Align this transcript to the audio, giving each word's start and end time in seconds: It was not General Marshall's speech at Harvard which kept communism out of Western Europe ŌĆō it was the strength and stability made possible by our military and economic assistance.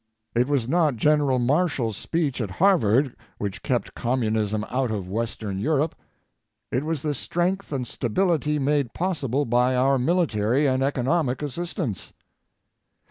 It 0.33 0.47
was 0.47 0.67
not 0.67 0.95
General 0.95 1.37
Marshall's 1.37 1.95
speech 1.95 2.41
at 2.41 2.49
Harvard 2.57 3.15
which 3.37 3.61
kept 3.61 3.93
communism 3.93 4.65
out 4.71 4.89
of 4.89 5.07
Western 5.11 5.59
Europe 5.59 5.93
ŌĆō 6.73 6.77
it 6.79 6.85
was 6.85 7.03
the 7.03 7.13
strength 7.13 7.71
and 7.71 7.85
stability 7.87 8.57
made 8.57 8.95
possible 8.95 9.45
by 9.45 9.75
our 9.75 9.99
military 9.99 10.65
and 10.67 10.81
economic 10.81 11.43
assistance. 11.43 12.13